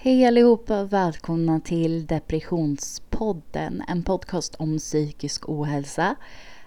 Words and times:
Hej 0.00 0.26
allihopa 0.26 0.80
och 0.80 0.92
välkomna 0.92 1.60
till 1.60 2.06
Depressionspodden. 2.06 3.82
En 3.88 4.02
podcast 4.02 4.54
om 4.54 4.78
psykisk 4.78 5.48
ohälsa. 5.48 6.16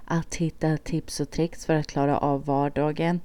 Att 0.06 0.36
hitta 0.36 0.78
tips 0.78 1.20
och 1.20 1.30
tricks 1.30 1.66
för 1.66 1.74
att 1.74 1.88
klara 1.88 2.18
av 2.18 2.46
vardagen. 2.46 3.20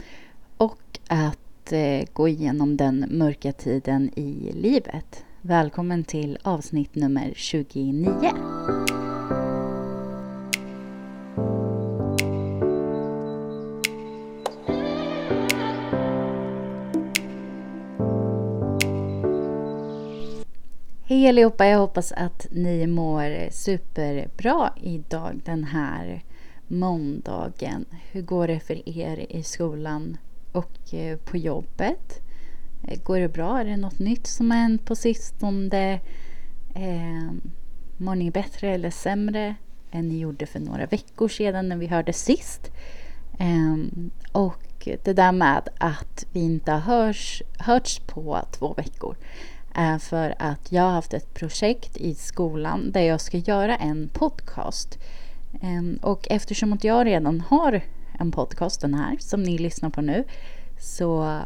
Och 0.56 0.98
att 1.08 1.72
eh, 1.72 2.04
gå 2.12 2.29
igenom 2.29 2.77
den 2.77 3.04
mörka 3.11 3.53
tiden 3.53 4.11
i 4.19 4.53
livet. 4.53 5.24
Välkommen 5.42 6.04
till 6.04 6.38
avsnitt 6.43 6.95
nummer 6.95 7.33
29. 7.37 8.11
Hej 21.16 21.28
allihopa, 21.28 21.66
jag 21.66 21.78
hoppas 21.78 22.12
att 22.12 22.46
ni 22.50 22.86
mår 22.86 23.50
superbra 23.50 24.72
idag 24.77 25.41
den 25.45 25.64
här 25.64 26.24
måndagen. 26.66 27.84
Hur 28.12 28.22
går 28.22 28.48
det 28.48 28.60
för 28.60 28.88
er 28.88 29.27
i 29.28 29.42
skolan 29.42 30.16
och 30.52 30.94
eh, 30.94 31.18
på 31.18 31.36
jobbet? 31.36 32.20
Eh, 32.88 33.02
går 33.02 33.18
det 33.20 33.28
bra? 33.28 33.60
Är 33.60 33.64
det 33.64 33.77
något 33.77 33.98
nytt 33.98 34.27
som 34.27 34.50
har 34.50 34.58
hänt 34.58 34.84
på 34.84 34.94
sistone? 34.94 36.00
Eh, 36.74 37.33
mår 37.96 38.14
ni 38.14 38.30
bättre 38.30 38.74
eller 38.74 38.91
sämre 38.91 39.55
än 39.91 40.08
ni 40.08 40.19
gjorde 40.19 40.46
för 40.46 40.60
några 40.60 40.86
veckor 40.86 41.28
sedan 41.28 41.69
när 41.69 41.77
vi 41.77 41.86
hörde 41.86 42.12
sist? 42.12 42.70
Eh, 43.38 43.77
och 44.33 44.88
det 45.05 45.12
där 45.12 45.33
med 45.33 45.69
att 45.78 46.27
vi 46.33 46.41
inte 46.41 46.72
har 46.72 47.16
hörts 47.64 48.00
på 48.06 48.41
två 48.52 48.74
veckor 48.74 49.16
är 49.76 49.98
för 49.98 50.34
att 50.38 50.72
jag 50.72 50.82
har 50.82 50.90
haft 50.90 51.14
ett 51.14 51.34
projekt 51.34 51.96
i 51.96 52.14
skolan 52.14 52.92
där 52.92 53.00
jag 53.00 53.20
ska 53.20 53.38
göra 53.38 53.77
en 53.77 54.08
podcast. 54.08 54.98
Ehm, 55.62 55.98
och 56.02 56.27
eftersom 56.30 56.72
att 56.72 56.84
jag 56.84 57.06
redan 57.06 57.41
har 57.41 57.80
en 58.18 58.33
podcast, 58.33 58.80
den 58.80 58.94
här, 58.94 59.16
som 59.20 59.42
ni 59.42 59.58
lyssnar 59.58 59.91
på 59.91 60.00
nu, 60.00 60.24
så 60.78 61.41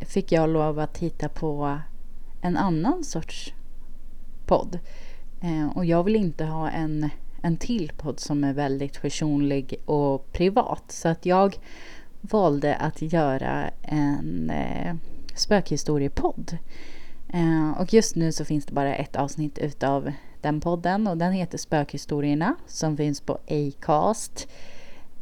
fick 0.00 0.32
jag 0.32 0.50
lov 0.50 0.78
att 0.78 0.94
titta 0.94 1.28
på 1.28 1.78
en 2.40 2.56
annan 2.56 3.04
sorts 3.04 3.54
podd. 4.46 4.78
Ehm, 5.40 5.68
och 5.68 5.84
jag 5.84 6.04
vill 6.04 6.16
inte 6.16 6.44
ha 6.44 6.70
en, 6.70 7.10
en 7.42 7.56
till 7.56 7.92
podd 7.96 8.20
som 8.20 8.44
är 8.44 8.52
väldigt 8.52 9.02
personlig 9.02 9.74
och 9.84 10.32
privat. 10.32 10.84
Så 10.88 11.08
att 11.08 11.26
jag 11.26 11.56
valde 12.20 12.74
att 12.76 13.02
göra 13.02 13.70
en 13.82 14.50
eh, 14.50 14.94
spökhistoriepodd. 15.34 16.58
Eh, 17.34 17.80
och 17.80 17.92
just 17.92 18.16
nu 18.16 18.32
så 18.32 18.44
finns 18.44 18.66
det 18.66 18.72
bara 18.72 18.94
ett 18.94 19.16
avsnitt 19.16 19.58
utav 19.58 20.12
den 20.40 20.60
podden 20.60 21.06
och 21.06 21.16
den 21.16 21.32
heter 21.32 21.58
Spökhistorierna 21.58 22.54
som 22.66 22.96
finns 22.96 23.20
på 23.20 23.38
Acast. 23.48 24.48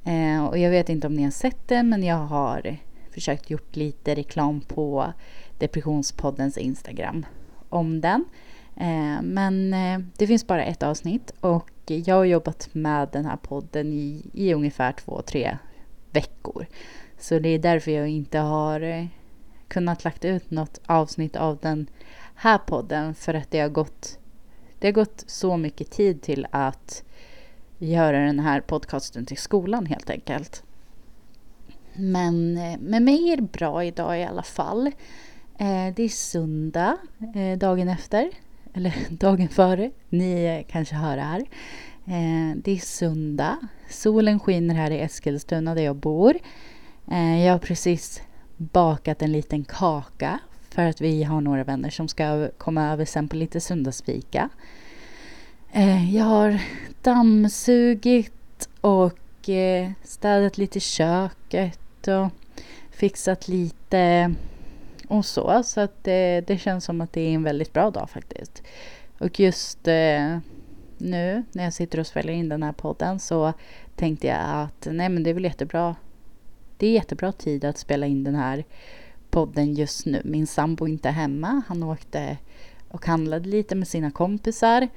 Eh, 0.04 0.44
och 0.44 0.58
jag 0.58 0.70
vet 0.70 0.88
inte 0.88 1.06
om 1.06 1.14
ni 1.14 1.22
har 1.22 1.30
sett 1.30 1.68
den 1.68 1.88
men 1.88 2.02
jag 2.02 2.16
har 2.16 2.76
försökt 3.10 3.50
gjort 3.50 3.76
lite 3.76 4.14
reklam 4.14 4.60
på 4.60 5.12
Depressionspoddens 5.58 6.58
Instagram 6.58 7.26
om 7.68 8.00
den. 8.00 8.24
Eh, 8.76 9.22
men 9.22 9.74
eh, 9.74 10.00
det 10.16 10.26
finns 10.26 10.46
bara 10.46 10.64
ett 10.64 10.82
avsnitt 10.82 11.32
och 11.40 11.70
jag 11.86 12.16
har 12.16 12.24
jobbat 12.24 12.68
med 12.72 13.08
den 13.12 13.24
här 13.24 13.36
podden 13.36 13.92
i, 13.92 14.30
i 14.32 14.54
ungefär 14.54 14.92
två, 14.92 15.22
tre 15.22 15.56
veckor. 16.10 16.66
Så 17.18 17.38
det 17.38 17.48
är 17.48 17.58
därför 17.58 17.90
jag 17.90 18.08
inte 18.08 18.38
har 18.38 18.80
eh, 18.80 19.06
kunnat 19.72 20.04
lagt 20.04 20.24
ut 20.24 20.50
något 20.50 20.80
avsnitt 20.86 21.36
av 21.36 21.58
den 21.62 21.86
här 22.34 22.58
podden 22.58 23.14
för 23.14 23.34
att 23.34 23.50
det 23.50 23.60
har 23.60 23.68
gått, 23.68 24.18
det 24.78 24.86
har 24.86 24.92
gått 24.92 25.24
så 25.26 25.56
mycket 25.56 25.90
tid 25.90 26.22
till 26.22 26.46
att 26.50 27.04
göra 27.78 28.18
den 28.18 28.38
här 28.38 28.60
podcasten 28.60 29.26
till 29.26 29.36
skolan 29.36 29.86
helt 29.86 30.10
enkelt. 30.10 30.62
Men 31.94 32.56
eh, 32.56 32.78
med 32.78 33.02
mig 33.02 33.32
är 33.32 33.36
det 33.36 33.52
bra 33.52 33.84
idag 33.84 34.20
i 34.20 34.24
alla 34.24 34.42
fall. 34.42 34.86
Eh, 35.58 35.94
det 35.96 36.02
är 36.02 36.08
söndag 36.08 36.96
eh, 37.34 37.58
dagen 37.58 37.88
efter, 37.88 38.30
eller 38.74 38.94
dagen 39.10 39.48
före. 39.48 39.90
Ni 40.08 40.64
kanske 40.68 40.94
hör 40.94 41.16
det 41.16 41.22
här. 41.22 41.44
Det 42.56 42.72
är 42.72 42.76
söndag. 42.76 43.58
Solen 43.90 44.40
skiner 44.40 44.74
här 44.74 44.90
i 44.90 45.00
Eskilstuna 45.00 45.74
där 45.74 45.82
jag 45.82 45.96
bor. 45.96 46.38
Jag 47.44 47.52
har 47.52 47.58
precis 47.58 48.22
bakat 48.62 49.22
en 49.22 49.32
liten 49.32 49.64
kaka 49.64 50.38
för 50.70 50.82
att 50.82 51.00
vi 51.00 51.22
har 51.22 51.40
några 51.40 51.64
vänner 51.64 51.90
som 51.90 52.08
ska 52.08 52.48
komma 52.58 52.92
över 52.92 53.04
sen 53.04 53.28
på 53.28 53.36
lite 53.36 53.60
söndagsfika. 53.60 54.48
Eh, 55.72 56.16
jag 56.16 56.24
har 56.24 56.60
dammsugit 57.02 58.68
och 58.80 59.48
eh, 59.48 59.90
städat 60.04 60.58
lite 60.58 60.80
köket 60.80 62.08
och 62.08 62.28
fixat 62.90 63.48
lite 63.48 64.34
och 65.08 65.24
så. 65.24 65.62
Så 65.62 65.80
att 65.80 66.04
det, 66.04 66.40
det 66.46 66.58
känns 66.58 66.84
som 66.84 67.00
att 67.00 67.12
det 67.12 67.20
är 67.20 67.34
en 67.34 67.42
väldigt 67.42 67.72
bra 67.72 67.90
dag 67.90 68.10
faktiskt. 68.10 68.62
Och 69.18 69.40
just 69.40 69.86
nu 71.02 71.44
när 71.52 71.64
jag 71.64 71.72
sitter 71.72 72.00
och 72.00 72.06
spelar 72.06 72.32
in 72.32 72.48
den 72.48 72.62
här 72.62 72.72
podden 72.72 73.18
så 73.18 73.52
tänkte 73.96 74.26
jag 74.26 74.40
att 74.40 74.88
nej 74.90 75.08
men 75.08 75.22
det 75.22 75.30
är 75.30 75.34
väl 75.34 75.44
jättebra 75.44 75.96
det 76.82 76.86
är 76.86 76.92
jättebra 76.92 77.32
tid 77.32 77.64
att 77.64 77.78
spela 77.78 78.06
in 78.06 78.24
den 78.24 78.34
här 78.34 78.64
podden 79.30 79.74
just 79.74 80.06
nu. 80.06 80.22
Min 80.24 80.46
sambo 80.46 80.84
är 80.84 80.88
inte 80.88 81.08
hemma. 81.08 81.62
Han 81.66 81.82
åkte 81.82 82.36
och 82.88 83.06
handlade 83.06 83.48
lite 83.48 83.74
med 83.74 83.88
sina 83.88 84.10
kompisar. 84.10 84.88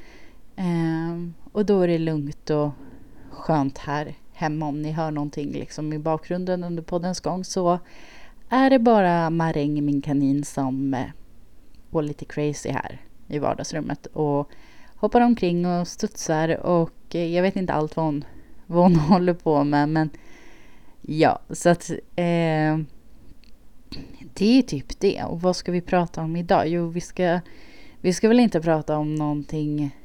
Eh, 0.56 1.30
och 1.52 1.66
då 1.66 1.82
är 1.82 1.88
det 1.88 1.98
lugnt 1.98 2.50
och 2.50 2.70
skönt 3.32 3.78
här 3.78 4.16
hemma. 4.34 4.66
Om 4.66 4.82
ni 4.82 4.92
hör 4.92 5.12
någonting 5.12 5.52
liksom 5.52 5.94
i 5.94 6.00
bakgrunden 6.00 6.64
under 6.64 6.84
poddens 6.84 7.20
gång 7.20 7.44
så 7.44 7.80
är 8.50 8.70
det 8.70 8.80
bara 8.80 9.30
Maräng, 9.30 9.86
min 9.86 10.02
kanin, 10.02 10.44
som 10.44 10.94
eh, 10.94 11.06
går 11.92 12.02
lite 12.02 12.26
crazy 12.26 12.70
här 12.70 13.02
i 13.28 13.40
vardagsrummet 13.40 14.06
och 14.06 14.50
hoppar 14.96 15.22
omkring 15.22 15.66
och 15.66 15.88
studsar 15.88 16.66
och 16.66 17.16
eh, 17.16 17.36
jag 17.36 17.42
vet 17.42 17.56
inte 17.56 17.74
allt 17.74 17.96
vad 17.96 18.06
hon, 18.06 18.26
vad 18.66 18.84
hon 18.84 18.96
håller 19.10 19.34
på 19.34 19.64
med 19.64 19.90
men 19.90 20.10
Ja, 21.08 21.40
så 21.50 21.70
att 21.70 21.90
eh, 22.16 22.78
det 24.34 24.58
är 24.58 24.62
typ 24.62 25.00
det. 25.00 25.24
Och 25.24 25.42
vad 25.42 25.56
ska 25.56 25.72
vi 25.72 25.82
prata 25.82 26.22
om 26.22 26.36
idag? 26.36 26.68
Jo, 26.68 26.88
vi 26.88 27.02
ska, 27.02 27.40
vi 28.02 28.14
ska 28.14 28.28
väl 28.28 28.40
inte 28.40 28.62
prata 28.62 28.98
om 28.98 29.16
någonting 29.16 29.96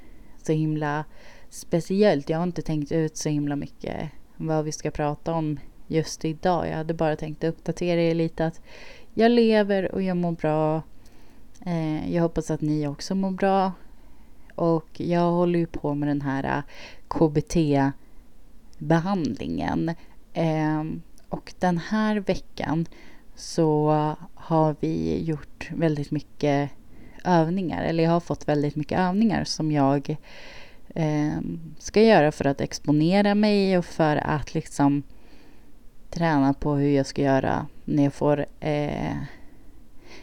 så 0.43 0.53
himla 0.53 1.05
speciellt. 1.51 2.31
Jag 2.31 2.39
har 2.39 2.45
inte 2.45 2.63
tänkt 2.63 2.93
ut 2.93 3.17
så 3.17 3.29
himla 3.29 3.57
mycket 3.57 4.11
vad 4.37 4.65
vi 4.65 4.73
ska 4.73 4.91
prata 4.91 5.35
om 5.35 5.59
just 5.87 6.25
idag. 6.25 6.69
Jag 6.69 6.77
hade 6.77 6.95
bara 6.95 7.17
tänkt 7.17 7.45
uppdatera 7.45 8.01
er 8.01 8.15
lite 8.15 8.47
att 8.47 8.61
jag 9.15 9.31
lever 9.31 9.95
och 9.95 10.03
jag 10.03 10.17
mår 10.17 10.33
bra. 10.33 10.83
Eh, 11.67 12.15
jag 12.15 12.23
hoppas 12.23 12.51
att 12.51 12.61
ni 12.61 12.87
också 12.87 13.15
mår 13.15 13.31
bra. 13.31 13.73
Och 14.55 15.01
jag 15.01 15.31
håller 15.31 15.59
ju 15.59 15.67
på 15.67 15.95
med 15.95 16.09
den 16.09 16.21
här 16.21 16.45
eh, 16.45 16.63
KBT-behandlingen. 17.09 19.95
Ehm, 20.35 21.03
och 21.29 21.55
den 21.59 21.79
här 21.79 22.17
veckan 22.17 22.87
så 23.35 23.91
har 24.35 24.77
vi 24.81 25.23
gjort 25.23 25.71
väldigt 25.75 26.11
mycket 26.11 26.71
övningar, 27.25 27.85
eller 27.85 28.05
jag 28.05 28.11
har 28.11 28.21
fått 28.21 28.49
väldigt 28.49 28.77
mycket 28.77 28.99
övningar 28.99 29.45
som 29.45 29.73
jag 29.73 30.17
ehm, 30.95 31.61
ska 31.79 32.03
göra 32.03 32.33
för 32.33 32.45
att 32.45 32.61
exponera 32.61 33.35
mig 33.35 33.79
och 33.79 33.85
för 33.85 34.17
att 34.17 34.55
liksom 34.55 35.03
träna 36.11 36.55
på 36.55 36.75
hur 36.75 36.91
jag 36.91 37.07
ska 37.07 37.23
göra 37.23 37.67
när 37.85 38.03
jag 38.05 38.15
får 38.15 38.47
eh, 38.61 39.17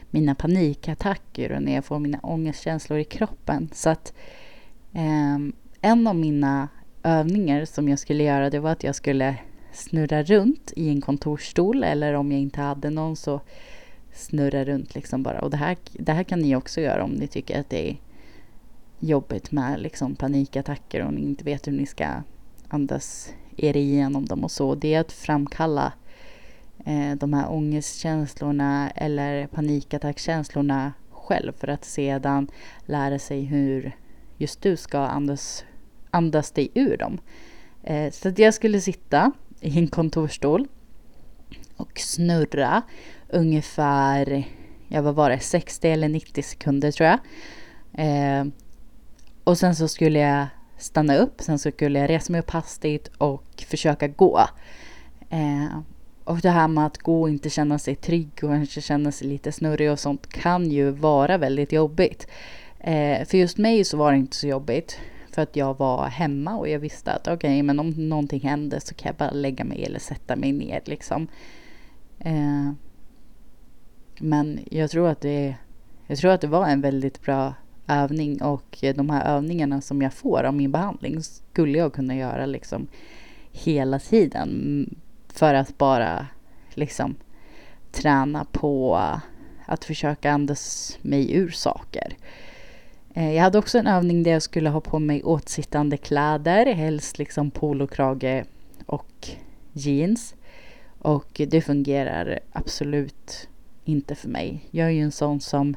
mina 0.10 0.36
panikattacker 0.36 1.52
och 1.52 1.64
när 1.64 1.76
jag 1.76 1.86
får 1.86 2.00
mina 2.00 2.20
ångestkänslor 2.20 3.00
i 3.00 3.04
kroppen. 3.04 3.70
Så 3.74 3.90
att 3.90 4.14
eh, 4.94 5.38
en 5.82 6.08
av 6.08 6.16
mina 6.16 6.68
övningar 7.04 7.66
som 7.66 7.90
jag 7.90 8.00
skulle 8.00 8.24
göra 8.24 8.50
det 8.50 8.60
var 8.60 8.72
att 8.72 8.84
jag 8.84 8.96
skulle 8.96 9.36
snurra 9.78 10.24
runt 10.24 10.74
i 10.76 10.90
en 10.90 11.02
kontorsstol 11.02 11.84
eller 11.84 12.14
om 12.14 12.32
jag 12.32 12.42
inte 12.42 12.62
hade 12.62 12.90
någon 12.90 13.16
så 13.16 13.42
snurra 14.14 14.66
runt 14.66 14.96
liksom 14.96 15.24
bara. 15.24 15.40
Och 15.40 15.50
det 15.50 15.58
här, 15.58 15.78
det 15.94 16.12
här 16.12 16.24
kan 16.24 16.40
ni 16.40 16.56
också 16.56 16.82
göra 16.82 17.04
om 17.04 17.12
ni 17.12 17.28
tycker 17.28 17.60
att 17.60 17.70
det 17.70 17.90
är 17.90 17.98
jobbigt 19.00 19.52
med 19.52 19.80
liksom 19.80 20.16
panikattacker 20.16 21.06
och 21.06 21.14
ni 21.14 21.22
inte 21.22 21.44
vet 21.44 21.68
hur 21.68 21.72
ni 21.72 21.86
ska 21.86 22.08
andas 22.68 23.34
er 23.58 23.78
igenom 23.78 24.26
dem 24.26 24.44
och 24.44 24.52
så. 24.52 24.76
Det 24.76 24.94
är 24.94 25.00
att 25.00 25.12
framkalla 25.12 25.94
eh, 26.86 27.16
de 27.16 27.34
här 27.34 27.52
ångestkänslorna 27.52 28.90
eller 28.90 29.48
panikattackkänslorna 29.48 30.94
själv 31.12 31.54
för 31.58 31.68
att 31.68 31.86
sedan 31.86 32.48
lära 32.86 33.20
sig 33.20 33.44
hur 33.44 33.96
just 34.38 34.62
du 34.62 34.78
ska 34.78 35.00
andas, 35.00 35.66
andas 36.12 36.52
dig 36.52 36.72
ur 36.74 36.98
dem. 36.98 37.20
Eh, 37.84 38.12
så 38.12 38.30
att 38.30 38.40
jag 38.40 38.54
skulle 38.54 38.82
sitta 38.82 39.32
i 39.62 39.80
en 39.80 39.88
kontorsstol 39.88 40.68
och 41.76 42.00
snurra 42.00 42.82
ungefär 43.30 44.46
jag 44.88 45.02
var 45.02 45.14
bara 45.14 45.40
60 45.40 45.88
eller 45.88 46.10
90 46.10 46.44
sekunder 46.44 46.92
tror 46.92 47.10
jag. 47.10 47.20
Eh, 47.94 48.46
och 49.44 49.58
sen 49.58 49.76
så 49.76 49.88
skulle 49.88 50.20
jag 50.20 50.48
stanna 50.78 51.18
upp, 51.18 51.42
sen 51.42 51.60
så 51.60 51.72
skulle 51.72 52.00
jag 52.00 52.10
resa 52.10 52.32
mig 52.32 52.42
upp 52.42 52.50
hastigt 52.50 53.08
och 53.18 53.64
försöka 53.68 54.08
gå. 54.08 54.48
Eh, 55.30 55.80
och 56.24 56.38
det 56.38 56.50
här 56.50 56.68
med 56.68 56.86
att 56.86 56.98
gå 56.98 57.22
och 57.22 57.30
inte 57.30 57.50
känna 57.50 57.80
sig 57.80 57.96
trygg 57.96 58.32
och 58.34 58.50
kanske 58.50 58.82
känna 58.82 59.12
sig 59.12 59.28
lite 59.28 59.52
snurrig 59.52 59.92
och 59.92 60.00
sånt 60.00 60.30
kan 60.30 60.72
ju 60.72 60.92
vara 60.92 61.38
väldigt 61.38 61.72
jobbigt. 61.72 62.28
Eh, 62.80 63.26
för 63.26 63.38
just 63.38 63.58
mig 63.58 63.84
så 63.84 63.98
var 63.98 64.12
det 64.12 64.18
inte 64.18 64.36
så 64.36 64.48
jobbigt. 64.48 65.00
För 65.38 65.42
att 65.42 65.56
jag 65.56 65.78
var 65.78 66.08
hemma 66.08 66.56
och 66.56 66.70
jag 66.70 66.80
visste 66.80 67.12
att 67.12 67.28
okej, 67.28 67.36
okay, 67.36 67.64
men 67.64 67.80
om 67.80 67.90
någonting 67.90 68.40
händer 68.40 68.80
så 68.80 68.96
kan 68.96 69.10
jag 69.10 69.16
bara 69.16 69.32
lägga 69.32 69.64
mig 69.64 69.86
eller 69.86 70.00
sätta 70.00 70.36
mig 70.36 70.52
ner 70.52 70.82
liksom. 70.86 71.28
Eh, 72.20 72.72
men 74.20 74.60
jag 74.72 74.90
tror 74.90 75.08
att 75.08 75.22
det 75.22 75.56
jag 76.08 76.18
tror 76.18 76.32
att 76.32 76.42
det 76.42 76.48
var 76.48 76.68
en 76.68 76.82
väldigt 76.82 77.22
bra 77.22 77.54
övning 77.88 78.42
och 78.42 78.78
de 78.96 79.10
här 79.10 79.36
övningarna 79.36 79.82
som 79.82 80.02
jag 80.02 80.14
får 80.14 80.44
av 80.44 80.54
min 80.54 80.72
behandling 80.72 81.24
skulle 81.24 81.78
jag 81.78 81.94
kunna 81.94 82.16
göra 82.16 82.46
liksom 82.46 82.88
hela 83.52 84.00
tiden 84.00 84.96
för 85.28 85.54
att 85.54 85.78
bara 85.78 86.28
liksom 86.70 87.16
träna 87.92 88.46
på 88.52 88.96
att 89.66 89.86
försöka 89.86 90.32
andas 90.32 90.98
mig 91.02 91.34
ur 91.34 91.50
saker. 91.50 92.18
Eh, 93.18 93.34
jag 93.34 93.44
hade 93.44 93.58
också 93.58 93.78
en 93.78 93.88
övning 93.88 94.24
där 94.24 94.32
jag 94.32 94.42
skulle 94.42 94.70
ha 94.70 94.82
på 94.82 95.00
mig 95.00 95.24
åtsittande 95.24 95.98
kläder, 95.98 96.66
helst 96.66 97.18
liksom 97.18 97.52
polokrage 97.52 98.46
och 98.86 99.28
jeans. 99.74 100.36
Och 101.00 101.42
det 101.48 101.62
fungerar 101.62 102.40
absolut 102.52 103.50
inte 103.86 104.16
för 104.16 104.30
mig. 104.30 104.68
Jag 104.72 104.88
är 104.88 104.92
ju 104.92 105.02
en 105.02 105.12
sån 105.12 105.40
som, 105.40 105.76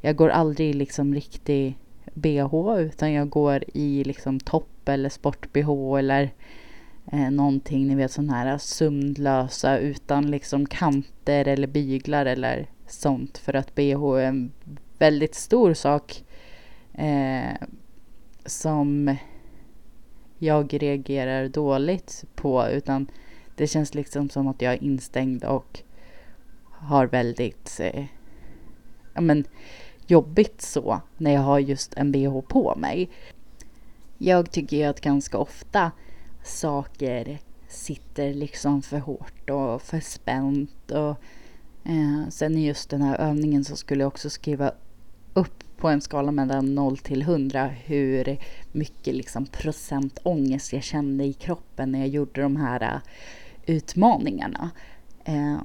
jag 0.00 0.16
går 0.16 0.28
aldrig 0.28 0.74
liksom 0.74 1.14
riktig 1.14 1.78
bh 2.14 2.76
utan 2.78 3.12
jag 3.12 3.28
går 3.28 3.64
i 3.74 4.04
liksom 4.04 4.40
topp 4.40 4.88
eller 4.88 5.08
sport-bh 5.08 5.98
eller 5.98 6.30
eh, 7.12 7.30
någonting, 7.30 7.86
ni 7.86 7.94
vet 7.94 8.12
sådana 8.12 8.32
här 8.32 8.58
sömnlösa 8.58 9.78
utan 9.78 10.30
liksom 10.30 10.66
kanter 10.66 11.48
eller 11.48 11.66
byglar 11.66 12.26
eller 12.26 12.66
sånt 12.86 13.38
för 13.38 13.54
att 13.56 13.74
bh 13.74 14.16
är 14.16 14.22
en 14.22 14.52
väldigt 14.98 15.34
stor 15.34 15.74
sak 15.74 16.24
eh, 16.94 17.68
som 18.46 19.16
jag 20.38 20.82
reagerar 20.82 21.48
dåligt 21.48 22.24
på 22.34 22.68
utan 22.68 23.10
det 23.56 23.66
känns 23.66 23.94
liksom 23.94 24.28
som 24.28 24.48
att 24.48 24.62
jag 24.62 24.72
är 24.72 24.82
instängd 24.82 25.44
och 25.44 25.82
har 26.70 27.06
väldigt 27.06 27.80
eh, 27.80 28.04
ja, 29.14 29.20
men, 29.20 29.44
jobbigt 30.06 30.62
så 30.62 31.00
när 31.16 31.32
jag 31.32 31.40
har 31.40 31.58
just 31.58 31.94
en 31.94 32.12
bh 32.12 32.40
på 32.40 32.74
mig. 32.76 33.10
Jag 34.18 34.50
tycker 34.50 34.76
ju 34.76 34.84
att 34.84 35.00
ganska 35.00 35.38
ofta 35.38 35.90
saker 36.44 37.38
sitter 37.68 38.34
liksom 38.34 38.82
för 38.82 38.98
hårt 38.98 39.50
och 39.50 39.82
för 39.82 40.00
spänt. 40.00 40.90
Och, 40.90 41.16
eh, 41.84 42.28
sen 42.28 42.58
i 42.58 42.66
just 42.66 42.90
den 42.90 43.02
här 43.02 43.16
övningen 43.16 43.64
så 43.64 43.76
skulle 43.76 44.02
jag 44.02 44.08
också 44.08 44.30
skriva 44.30 44.72
upp 45.34 45.64
på 45.82 45.88
en 45.88 46.00
skala 46.00 46.32
mellan 46.32 46.74
0 46.74 46.96
till 46.96 47.22
100 47.22 47.66
hur 47.66 48.38
mycket 48.72 49.14
liksom 49.14 49.46
procent 49.46 50.18
ångest 50.22 50.72
jag 50.72 50.82
kände 50.82 51.24
i 51.24 51.32
kroppen 51.32 51.92
när 51.92 51.98
jag 51.98 52.08
gjorde 52.08 52.42
de 52.42 52.56
här 52.56 52.82
äh, 52.82 53.00
utmaningarna. 53.66 54.70
Eh, 55.24 55.58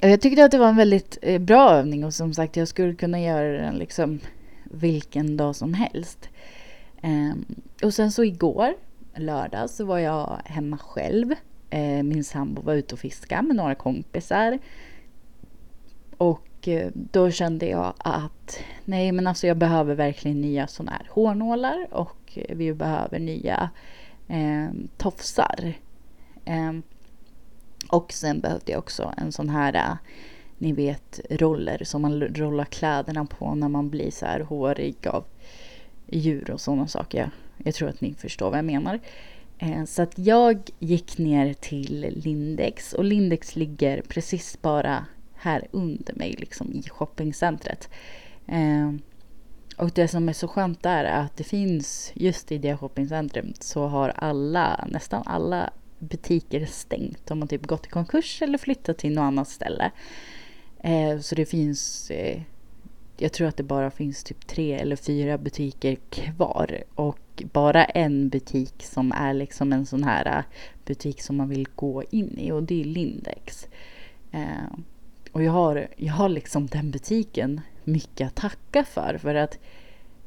jag 0.00 0.20
tyckte 0.20 0.44
att 0.44 0.50
det 0.50 0.58
var 0.58 0.68
en 0.68 0.76
väldigt 0.76 1.18
eh, 1.22 1.40
bra 1.40 1.70
övning 1.70 2.04
och 2.04 2.14
som 2.14 2.34
sagt 2.34 2.56
jag 2.56 2.68
skulle 2.68 2.94
kunna 2.94 3.20
göra 3.20 3.52
den 3.52 3.74
liksom 3.74 4.20
vilken 4.64 5.36
dag 5.36 5.56
som 5.56 5.74
helst. 5.74 6.28
Eh, 7.02 7.34
och 7.82 7.94
sen 7.94 8.12
så 8.12 8.24
igår, 8.24 8.74
lördag, 9.16 9.70
så 9.70 9.84
var 9.84 9.98
jag 9.98 10.40
hemma 10.44 10.78
själv. 10.78 11.34
min 12.04 12.24
sambo 12.24 12.62
var 12.62 12.74
ute 12.74 12.94
och 12.94 13.00
fiskade 13.00 13.42
med 13.42 13.56
några 13.56 13.74
kompisar. 13.74 14.58
Och 16.16 16.55
Eh, 16.68 16.90
då 16.94 17.30
kände 17.30 17.66
jag 17.66 17.94
att 17.98 18.58
nej 18.84 19.12
men 19.12 19.26
alltså 19.26 19.46
jag 19.46 19.56
behöver 19.56 19.94
verkligen 19.94 20.40
nya 20.40 20.66
sådana 20.66 20.92
här 20.92 21.06
hårnålar 21.10 21.86
och 21.90 22.32
eh, 22.34 22.56
vi 22.56 22.74
behöver 22.74 23.18
nya 23.18 23.70
eh, 24.28 24.68
tofsar. 24.96 25.74
Eh, 26.44 26.72
och 27.88 28.12
sen 28.12 28.40
behövde 28.40 28.72
jag 28.72 28.78
också 28.78 29.14
en 29.16 29.32
sån 29.32 29.48
här, 29.48 29.74
eh, 29.74 29.96
ni 30.58 30.72
vet, 30.72 31.20
roller 31.30 31.84
som 31.84 32.02
man 32.02 32.22
rollar 32.22 32.64
kläderna 32.64 33.24
på 33.24 33.54
när 33.54 33.68
man 33.68 33.90
blir 33.90 34.10
så 34.10 34.26
här 34.26 34.40
hårig 34.40 35.06
av 35.06 35.24
djur 36.06 36.50
och 36.50 36.60
sådana 36.60 36.86
saker. 36.86 37.18
Jag, 37.18 37.30
jag 37.66 37.74
tror 37.74 37.88
att 37.88 38.00
ni 38.00 38.14
förstår 38.14 38.50
vad 38.50 38.58
jag 38.58 38.64
menar. 38.64 39.00
Eh, 39.58 39.84
så 39.84 40.02
att 40.02 40.18
jag 40.18 40.70
gick 40.78 41.18
ner 41.18 41.52
till 41.52 42.12
Lindex 42.16 42.92
och 42.92 43.04
Lindex 43.04 43.56
ligger 43.56 44.02
precis 44.08 44.58
bara 44.62 45.06
här 45.46 45.68
under 45.70 46.14
mig 46.14 46.34
liksom 46.38 46.72
i 46.72 46.82
shoppingcentret. 46.82 47.90
Eh, 48.46 48.92
och 49.76 49.90
det 49.90 50.08
som 50.08 50.28
är 50.28 50.32
så 50.32 50.48
skönt 50.48 50.82
där 50.82 51.04
är 51.04 51.20
att 51.20 51.36
det 51.36 51.44
finns 51.44 52.12
just 52.14 52.52
i 52.52 52.58
det 52.58 52.76
shoppingcentret 52.76 53.62
så 53.62 53.86
har 53.86 54.08
alla, 54.08 54.84
nästan 54.88 55.22
alla 55.26 55.70
butiker 55.98 56.66
stängt. 56.66 57.26
De 57.26 57.40
har 57.40 57.48
typ 57.48 57.66
gått 57.66 57.86
i 57.86 57.88
konkurs 57.88 58.42
eller 58.42 58.58
flyttat 58.58 58.98
till 58.98 59.14
något 59.14 59.22
annat 59.22 59.48
ställe. 59.48 59.90
Eh, 60.80 61.18
så 61.18 61.34
det 61.34 61.46
finns, 61.46 62.10
eh, 62.10 62.42
jag 63.16 63.32
tror 63.32 63.48
att 63.48 63.56
det 63.56 63.62
bara 63.62 63.90
finns 63.90 64.24
typ 64.24 64.46
tre 64.46 64.72
eller 64.72 64.96
fyra 64.96 65.38
butiker 65.38 65.96
kvar. 66.10 66.84
Och 66.94 67.42
bara 67.52 67.84
en 67.84 68.28
butik 68.28 68.82
som 68.82 69.12
är 69.12 69.34
liksom 69.34 69.72
en 69.72 69.86
sån 69.86 70.04
här 70.04 70.38
eh, 70.38 70.44
butik 70.84 71.22
som 71.22 71.36
man 71.36 71.48
vill 71.48 71.68
gå 71.74 72.02
in 72.10 72.38
i 72.38 72.52
och 72.52 72.62
det 72.62 72.80
är 72.80 72.84
Lindex. 72.84 73.68
Eh, 74.32 74.78
och 75.36 75.42
jag 75.42 75.52
har, 75.52 75.88
jag 75.96 76.12
har 76.12 76.28
liksom 76.28 76.66
den 76.66 76.90
butiken 76.90 77.60
mycket 77.84 78.26
att 78.26 78.34
tacka 78.34 78.84
för. 78.84 79.18
För 79.18 79.34
att 79.34 79.58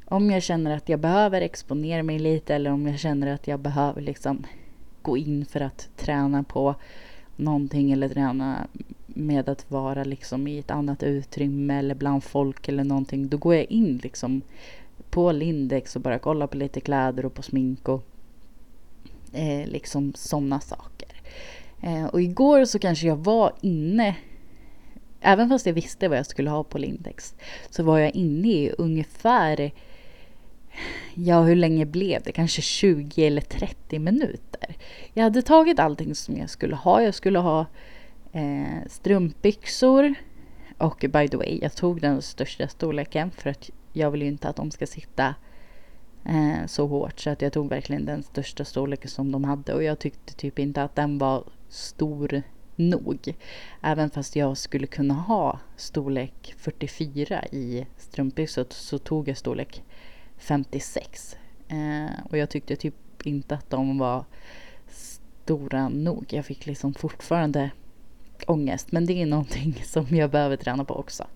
om 0.05 0.31
jag 0.31 0.43
känner 0.43 0.77
att 0.77 0.89
jag 0.89 0.99
behöver 0.99 1.41
exponera 1.41 2.03
mig 2.03 2.19
lite 2.19 2.55
eller 2.55 2.71
om 2.71 2.87
jag 2.87 2.99
känner 2.99 3.33
att 3.33 3.47
jag 3.47 3.59
behöver 3.59 4.01
liksom 4.01 4.45
gå 5.01 5.17
in 5.17 5.45
för 5.45 5.61
att 5.61 5.89
träna 5.97 6.43
på 6.43 6.75
någonting 7.35 7.91
eller 7.91 8.09
träna 8.09 8.67
med 9.07 9.49
att 9.49 9.71
vara 9.71 10.03
liksom 10.03 10.47
i 10.47 10.59
ett 10.59 10.71
annat 10.71 11.03
utrymme 11.03 11.79
eller 11.79 11.95
bland 11.95 12.23
folk 12.23 12.67
eller 12.67 12.83
någonting. 12.83 13.29
Då 13.29 13.37
går 13.37 13.55
jag 13.55 13.65
in 13.65 13.99
liksom 14.03 14.41
på 15.09 15.31
Lindex 15.31 15.95
och 15.95 16.01
bara 16.01 16.19
kollar 16.19 16.47
på 16.47 16.57
lite 16.57 16.81
kläder 16.81 17.25
och 17.25 17.33
på 17.33 17.41
smink 17.41 17.89
och 17.89 18.03
eh, 19.33 19.67
liksom 19.67 20.13
sådana 20.15 20.59
saker. 20.59 21.21
Eh, 21.81 22.05
och 22.05 22.21
igår 22.21 22.65
så 22.65 22.79
kanske 22.79 23.07
jag 23.07 23.17
var 23.17 23.53
inne 23.61 24.15
Även 25.21 25.49
fast 25.49 25.65
jag 25.65 25.73
visste 25.73 26.07
vad 26.07 26.17
jag 26.17 26.25
skulle 26.25 26.49
ha 26.49 26.63
på 26.63 26.77
Lindex 26.77 27.35
så 27.69 27.83
var 27.83 27.99
jag 27.99 28.15
inne 28.15 28.47
i 28.47 28.71
ungefär, 28.77 29.71
ja 31.13 31.41
hur 31.41 31.55
länge 31.55 31.85
blev 31.85 32.21
det? 32.23 32.31
Kanske 32.31 32.61
20 32.61 33.27
eller 33.27 33.41
30 33.41 33.99
minuter. 33.99 34.75
Jag 35.13 35.23
hade 35.23 35.41
tagit 35.41 35.79
allting 35.79 36.15
som 36.15 36.37
jag 36.37 36.49
skulle 36.49 36.75
ha. 36.75 37.01
Jag 37.01 37.15
skulle 37.15 37.39
ha 37.39 37.65
eh, 38.31 38.87
strumpbyxor 38.87 40.15
och 40.77 41.05
by 41.09 41.27
the 41.27 41.37
way, 41.37 41.59
jag 41.61 41.75
tog 41.75 42.01
den 42.01 42.21
största 42.21 42.67
storleken 42.67 43.31
för 43.31 43.49
att 43.49 43.69
jag 43.93 44.11
vill 44.11 44.21
ju 44.21 44.27
inte 44.27 44.49
att 44.49 44.55
de 44.55 44.71
ska 44.71 44.87
sitta 44.87 45.35
eh, 46.25 46.65
så 46.67 46.87
hårt 46.87 47.19
så 47.19 47.29
att 47.29 47.41
jag 47.41 47.53
tog 47.53 47.69
verkligen 47.69 48.05
den 48.05 48.23
största 48.23 48.65
storleken 48.65 49.09
som 49.09 49.31
de 49.31 49.43
hade 49.43 49.73
och 49.73 49.83
jag 49.83 49.99
tyckte 49.99 50.33
typ 50.33 50.59
inte 50.59 50.83
att 50.83 50.95
den 50.95 51.17
var 51.17 51.43
stor 51.69 52.43
nog. 52.79 53.35
Även 53.81 54.09
fast 54.09 54.35
jag 54.35 54.57
skulle 54.57 54.87
kunna 54.87 55.13
ha 55.13 55.59
storlek 55.75 56.55
44 56.57 57.45
i 57.45 57.85
strumpbyxor 57.97 58.65
så 58.69 58.97
tog 58.97 59.27
jag 59.27 59.37
storlek 59.37 59.83
56. 60.37 61.37
Eh, 61.67 62.25
och 62.29 62.37
jag 62.37 62.49
tyckte 62.49 62.75
typ 62.75 62.95
inte 63.23 63.55
att 63.55 63.69
de 63.69 63.97
var 63.97 64.25
stora 64.87 65.89
nog. 65.89 66.25
Jag 66.29 66.45
fick 66.45 66.65
liksom 66.65 66.93
fortfarande 66.93 67.71
ångest. 68.47 68.91
Men 68.91 69.05
det 69.05 69.21
är 69.21 69.25
någonting 69.25 69.81
som 69.85 70.05
jag 70.09 70.29
behöver 70.29 70.57
träna 70.57 70.85
på 70.85 70.93
också. 70.93 71.27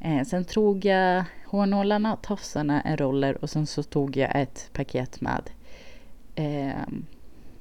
Eh, 0.00 0.24
sen 0.24 0.44
tog 0.44 0.84
jag 0.84 1.24
hårnålarna, 1.46 2.16
tofsarna, 2.16 2.80
en 2.80 2.96
roller 2.96 3.42
och 3.42 3.50
sen 3.50 3.66
så 3.66 3.82
tog 3.82 4.16
jag 4.16 4.40
ett 4.40 4.70
paket 4.72 5.20
med 5.20 5.50
eh, 6.34 6.86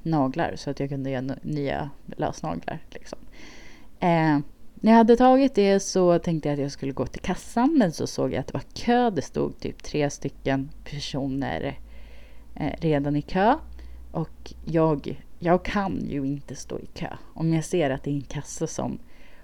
naglar 0.04 0.56
så 0.56 0.70
att 0.70 0.80
jag 0.80 0.90
kunde 0.90 1.10
göra 1.10 1.36
nya 1.42 1.90
lösnaglar. 2.06 2.80
Liksom. 2.90 3.20
Eh, 4.04 4.40
när 4.76 4.92
jag 4.92 4.98
hade 4.98 5.18
tagit 5.18 5.56
det 5.56 5.80
så 5.80 6.20
tänkte 6.20 6.50
jag 6.50 6.54
att 6.54 6.62
jag 6.62 6.72
skulle 6.72 6.92
gå 6.92 7.06
till 7.06 7.22
kassan 7.22 7.78
men 7.78 7.92
så 7.92 8.08
såg 8.08 8.34
jag 8.34 8.40
att 8.40 8.48
det 8.48 8.54
var 8.54 8.64
kö. 8.74 9.10
Det 9.10 9.22
stod 9.22 9.60
typ 9.60 9.84
tre 9.84 10.10
stycken 10.10 10.70
personer 10.84 11.80
eh, 12.56 12.74
redan 12.80 13.16
i 13.16 13.22
kö. 13.22 13.56
Och 14.12 14.54
jag, 14.66 15.24
jag 15.40 15.66
kan 15.66 16.06
ju 16.10 16.26
inte 16.26 16.56
stå 16.56 16.80
i 16.80 16.86
kö. 16.86 17.08
Om 17.34 17.54
jag 17.54 17.66
ser 17.66 17.90
att 17.90 18.04
det 18.04 18.10
är 18.10 18.16
en 18.16 18.22
kassa 18.22 18.68
som 18.68 19.00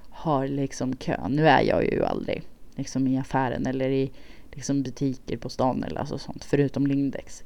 har 0.10 0.48
liksom 0.48 0.96
kö. 0.96 1.28
Nu 1.30 1.48
är 1.48 1.62
jag 1.62 1.86
ju 1.86 2.06
aldrig 2.06 2.44
liksom 2.75 3.08
i 3.08 3.18
affären 3.18 3.66
eller 3.66 3.89
i 3.89 4.12
liksom 4.51 4.84
butiker 4.84 5.38
på 5.38 5.50
stan 5.50 5.84
eller 5.84 6.00
alltså 6.00 6.18
sånt, 6.18 6.44
förutom 6.44 6.88
Lindex. 6.88 7.44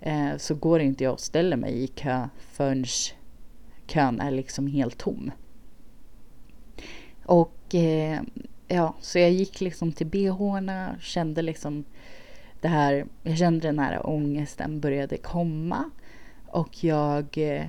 Eh, 0.00 0.36
så 0.36 0.54
går 0.54 0.80
inte 0.80 1.04
jag 1.04 1.12
och 1.12 1.20
ställer 1.20 1.56
mig 1.56 1.82
i 1.82 1.86
kö 1.86 2.28
förrän 2.38 2.84
kön 3.86 4.20
är 4.20 4.30
liksom 4.30 4.66
helt 4.66 4.98
tom. 4.98 5.30
Och 7.28 7.74
eh, 7.74 8.20
ja, 8.68 8.94
så 9.00 9.18
jag 9.18 9.30
gick 9.30 9.60
liksom 9.60 9.92
till 9.92 10.06
bhna, 10.06 10.96
kände 11.00 11.42
liksom 11.42 11.84
det 12.60 12.68
här, 12.68 13.06
jag 13.22 13.38
kände 13.38 13.68
den 13.68 13.78
här 13.78 14.06
ångesten 14.06 14.80
började 14.80 15.16
komma. 15.16 15.90
Och 16.46 16.84
jag 16.84 17.38
eh, 17.38 17.66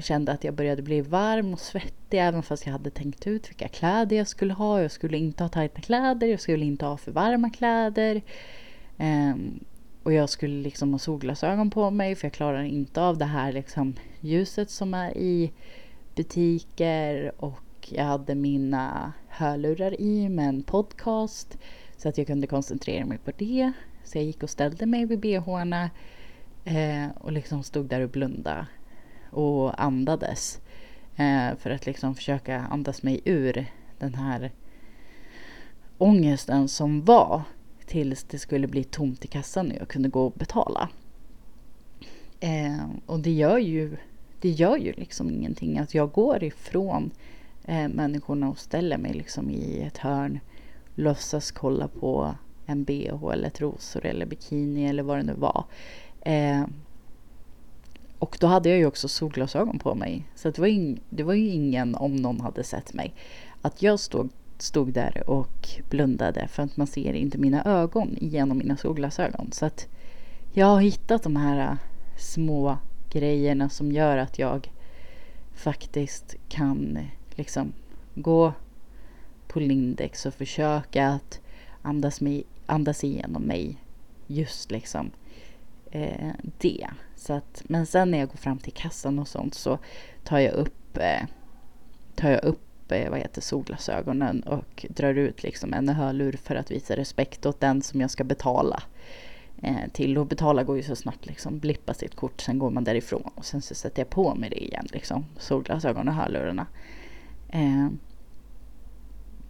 kände 0.00 0.32
att 0.32 0.44
jag 0.44 0.54
började 0.54 0.82
bli 0.82 1.00
varm 1.00 1.52
och 1.52 1.60
svettig 1.60 2.18
även 2.20 2.42
fast 2.42 2.66
jag 2.66 2.72
hade 2.72 2.90
tänkt 2.90 3.26
ut 3.26 3.48
vilka 3.50 3.68
kläder 3.68 4.16
jag 4.16 4.28
skulle 4.28 4.52
ha. 4.52 4.82
Jag 4.82 4.90
skulle 4.90 5.18
inte 5.18 5.44
ha 5.44 5.48
tajta 5.48 5.80
kläder, 5.80 6.26
jag 6.26 6.40
skulle 6.40 6.64
inte 6.64 6.86
ha 6.86 6.96
för 6.96 7.12
varma 7.12 7.50
kläder. 7.50 8.22
Eh, 8.98 9.34
och 10.02 10.12
jag 10.12 10.28
skulle 10.28 10.62
liksom 10.62 10.92
ha 10.92 10.98
solglasögon 10.98 11.70
på 11.70 11.90
mig 11.90 12.14
för 12.14 12.26
jag 12.26 12.32
klarar 12.32 12.62
inte 12.62 13.02
av 13.02 13.18
det 13.18 13.24
här 13.24 13.52
liksom 13.52 13.94
ljuset 14.20 14.70
som 14.70 14.94
är 14.94 15.16
i 15.16 15.52
butiker 16.14 17.32
och 17.36 17.60
jag 17.92 18.04
hade 18.04 18.34
mina 18.34 19.12
hörlurar 19.28 20.00
i 20.00 20.28
med 20.28 20.48
en 20.48 20.62
podcast 20.62 21.58
så 21.96 22.08
att 22.08 22.18
jag 22.18 22.26
kunde 22.26 22.46
koncentrera 22.46 23.06
mig 23.06 23.18
på 23.18 23.32
det. 23.38 23.72
Så 24.04 24.18
jag 24.18 24.24
gick 24.24 24.42
och 24.42 24.50
ställde 24.50 24.86
mig 24.86 25.06
vid 25.06 25.20
bhna 25.20 25.90
eh, 26.64 27.06
och 27.20 27.32
liksom 27.32 27.62
stod 27.62 27.86
där 27.86 28.00
och 28.00 28.10
blundade 28.10 28.66
och 29.30 29.82
andades 29.82 30.60
eh, 31.16 31.56
för 31.58 31.70
att 31.70 31.86
liksom 31.86 32.14
försöka 32.14 32.60
andas 32.60 33.02
mig 33.02 33.20
ur 33.24 33.66
den 33.98 34.14
här 34.14 34.52
ångesten 35.98 36.68
som 36.68 37.04
var 37.04 37.42
tills 37.86 38.24
det 38.24 38.38
skulle 38.38 38.66
bli 38.66 38.84
tomt 38.84 39.24
i 39.24 39.28
kassan 39.28 39.70
och 39.70 39.76
jag 39.80 39.88
kunde 39.88 40.08
gå 40.08 40.26
och 40.26 40.32
betala. 40.32 40.88
Eh, 42.40 42.86
och 43.06 43.20
det 43.20 43.32
gör 43.32 43.58
ju 43.58 43.96
det 44.40 44.50
gör 44.50 44.76
ju 44.76 44.92
liksom 44.92 45.30
ingenting 45.30 45.78
att 45.78 45.94
jag 45.94 46.12
går 46.12 46.44
ifrån 46.44 47.10
eh, 47.68 47.88
människorna 47.88 48.48
och 48.48 48.58
ställer 48.58 48.98
mig 48.98 49.12
liksom 49.14 49.50
i 49.50 49.82
ett 49.82 49.98
hörn. 49.98 50.40
Låtsas 50.94 51.50
kolla 51.50 51.88
på 51.88 52.34
en 52.66 52.84
bh 52.84 53.32
eller 53.32 53.50
trosor 53.50 54.06
eller 54.06 54.26
bikini 54.26 54.86
eller 54.86 55.02
vad 55.02 55.18
det 55.18 55.22
nu 55.22 55.34
var. 55.34 55.64
Eh, 56.20 56.64
och 58.18 58.36
då 58.40 58.46
hade 58.46 58.68
jag 58.68 58.78
ju 58.78 58.86
också 58.86 59.08
solglasögon 59.08 59.78
på 59.78 59.94
mig. 59.94 60.24
Så 60.34 60.50
det 60.50 60.58
var, 60.58 60.96
det 61.10 61.22
var 61.22 61.34
ju 61.34 61.48
ingen, 61.48 61.94
om 61.94 62.16
någon 62.16 62.40
hade 62.40 62.64
sett 62.64 62.94
mig, 62.94 63.14
att 63.62 63.82
jag 63.82 64.00
stod, 64.00 64.30
stod 64.58 64.92
där 64.92 65.30
och 65.30 65.68
blundade 65.90 66.48
för 66.48 66.62
att 66.62 66.76
man 66.76 66.86
ser 66.86 67.12
inte 67.12 67.38
mina 67.38 67.64
ögon 67.64 68.16
genom 68.20 68.58
mina 68.58 68.76
solglasögon. 68.76 69.52
Så 69.52 69.66
att 69.66 69.88
jag 70.52 70.66
har 70.66 70.80
hittat 70.80 71.22
de 71.22 71.36
här 71.36 71.70
eh, 71.70 71.76
små 72.18 72.76
grejerna 73.10 73.68
som 73.68 73.92
gör 73.92 74.16
att 74.16 74.38
jag 74.38 74.70
faktiskt 75.54 76.36
kan 76.48 76.98
liksom 77.38 77.72
gå 78.14 78.52
på 79.48 79.60
Lindex 79.60 80.26
och 80.26 80.34
försöka 80.34 81.08
att 81.08 81.40
andas, 81.82 82.20
mig, 82.20 82.44
andas 82.66 83.04
igenom 83.04 83.42
mig. 83.42 83.76
Just 84.26 84.70
liksom 84.70 85.10
eh, 85.90 86.30
det. 86.58 86.88
Så 87.16 87.32
att, 87.32 87.62
men 87.64 87.86
sen 87.86 88.10
när 88.10 88.18
jag 88.18 88.28
går 88.28 88.36
fram 88.36 88.58
till 88.58 88.72
kassan 88.72 89.18
och 89.18 89.28
sånt 89.28 89.54
så 89.54 89.78
tar 90.24 90.38
jag 90.38 90.54
upp, 90.54 90.96
eh, 90.96 91.26
tar 92.14 92.30
jag 92.30 92.44
upp 92.44 92.92
eh, 92.92 93.10
vad 93.10 93.18
heter 93.18 93.40
solglasögonen 93.40 94.42
och 94.42 94.86
drar 94.88 95.14
ut 95.14 95.42
liksom 95.42 95.74
en 95.74 95.88
hörlur 95.88 96.38
för 96.42 96.54
att 96.54 96.70
visa 96.70 96.96
respekt 96.96 97.46
åt 97.46 97.60
den 97.60 97.82
som 97.82 98.00
jag 98.00 98.10
ska 98.10 98.24
betala 98.24 98.82
eh, 99.62 99.90
till. 99.92 100.18
Och 100.18 100.26
betala 100.26 100.64
går 100.64 100.76
ju 100.76 100.82
så 100.82 100.96
snabbt 100.96 101.26
liksom. 101.26 101.58
Blippa 101.58 101.94
sitt 101.94 102.14
kort, 102.14 102.40
sen 102.40 102.58
går 102.58 102.70
man 102.70 102.84
därifrån 102.84 103.30
och 103.34 103.44
sen 103.44 103.62
så 103.62 103.74
sätter 103.74 104.00
jag 104.00 104.10
på 104.10 104.34
mig 104.34 104.50
det 104.50 104.64
igen 104.64 104.86
liksom. 104.92 105.24
Solglasögon 105.38 106.08
och 106.08 106.14
hörlurarna. 106.14 106.62
Eh, 106.62 106.68
Eh, 107.48 107.88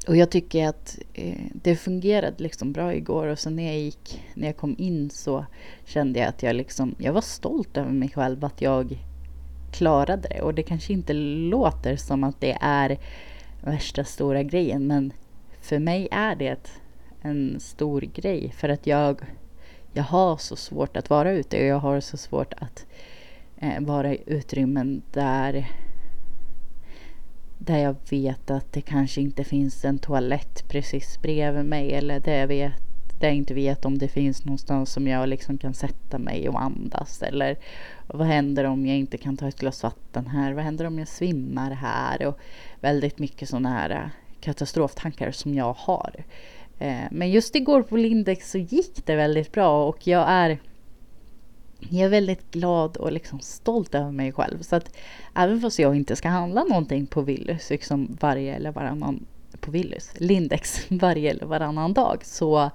och 0.09 0.17
jag 0.17 0.31
tycker 0.31 0.69
att 0.69 0.99
eh, 1.14 1.45
det 1.52 1.76
fungerade 1.76 2.43
liksom 2.43 2.73
bra 2.73 2.95
igår 2.95 3.26
och 3.26 3.38
sen 3.38 3.57
när 3.57 3.62
jag 3.67 3.78
gick, 3.78 4.25
när 4.35 4.47
jag 4.47 4.57
kom 4.57 4.75
in 4.78 5.11
så 5.11 5.45
kände 5.85 6.19
jag 6.19 6.28
att 6.28 6.43
jag 6.43 6.57
liksom, 6.57 6.95
jag 6.99 7.12
var 7.12 7.21
stolt 7.21 7.76
över 7.76 7.93
mig 7.93 8.11
själv 8.11 8.45
att 8.45 8.62
jag 8.62 8.99
klarade 9.73 10.28
det. 10.28 10.43
Och 10.43 10.55
det 10.55 10.62
kanske 10.62 10.93
inte 10.93 11.12
låter 11.12 11.97
som 11.97 12.25
att 12.25 12.40
det 12.40 12.59
är 12.61 12.99
värsta 13.62 14.05
stora 14.05 14.43
grejen 14.43 14.87
men 14.87 15.12
för 15.61 15.78
mig 15.78 16.09
är 16.11 16.37
det 16.37 16.71
en 17.23 17.61
stor 17.61 18.00
grej 18.00 18.52
för 18.57 18.69
att 18.69 18.87
jag, 18.87 19.21
jag 19.93 20.02
har 20.02 20.37
så 20.37 20.57
svårt 20.57 20.97
att 20.97 21.11
vara 21.11 21.33
ute 21.33 21.61
och 21.61 21.67
jag 21.67 21.78
har 21.78 22.00
så 22.00 22.17
svårt 22.17 22.52
att 22.57 22.87
eh, 23.57 23.81
vara 23.81 24.14
i 24.14 24.23
utrymmen 24.26 25.02
där 25.12 25.69
där 27.69 27.79
jag 27.79 27.97
vet 28.11 28.51
att 28.51 28.73
det 28.73 28.81
kanske 28.81 29.21
inte 29.21 29.45
finns 29.45 29.85
en 29.85 29.99
toalett 29.99 30.69
precis 30.69 31.23
bredvid 31.23 31.65
mig 31.65 31.93
eller 31.93 32.21
där 32.21 32.39
jag, 32.39 32.47
vet, 32.47 32.73
där 33.21 33.29
jag 33.29 33.37
inte 33.37 33.55
vet 33.55 33.85
om 33.85 33.99
det 33.99 34.09
finns 34.09 34.45
någonstans 34.45 34.93
som 34.93 35.07
jag 35.07 35.29
liksom 35.29 35.59
kan 35.59 35.75
sätta 35.75 36.19
mig 36.19 36.49
och 36.49 36.63
andas 36.63 37.23
eller 37.23 37.57
vad 38.07 38.27
händer 38.27 38.65
om 38.65 38.87
jag 38.87 38.97
inte 38.97 39.19
kan 39.19 39.37
ta 39.37 39.49
ett 39.49 39.59
glas 39.59 39.83
vatten 39.83 40.27
här? 40.27 40.53
Vad 40.53 40.65
händer 40.65 40.85
om 40.85 40.99
jag 40.99 41.09
svimmar 41.09 41.71
här? 41.71 42.27
Och 42.27 42.39
väldigt 42.81 43.19
mycket 43.19 43.49
sådana 43.49 43.69
här 43.69 43.91
äh, 43.91 44.11
katastroftankar 44.41 45.31
som 45.31 45.55
jag 45.55 45.73
har. 45.79 46.25
Eh, 46.79 47.05
men 47.11 47.31
just 47.31 47.57
igår 47.57 47.83
på 47.83 47.97
Lindex 47.97 48.51
så 48.51 48.59
gick 48.59 49.07
det 49.07 49.17
väldigt 49.17 49.53
bra 49.53 49.89
och 49.89 50.07
jag 50.07 50.29
är 50.29 50.59
jag 51.78 52.04
är 52.04 52.08
väldigt 52.08 52.50
glad 52.50 52.97
och 52.97 53.12
liksom 53.12 53.40
stolt 53.40 53.94
över 53.94 54.12
mig 54.12 54.32
själv. 54.32 54.62
Så 54.62 54.76
att 54.76 54.97
även 55.35 55.61
fast 55.61 55.78
jag 55.78 55.97
inte 55.97 56.16
ska 56.16 56.28
handla 56.28 56.64
någonting 56.64 57.06
på 57.06 57.23
Willys 57.23 57.70
liksom 57.70 58.16
varje 58.20 58.54
eller 58.54 58.73
varannan 58.73 59.26
på 59.61 59.70
Willys, 59.70 60.12
Lindex 60.16 60.87
varje 60.90 61.30
eller 61.30 61.47
varannan 61.47 61.92
dag 61.92 62.25
så 62.25 62.70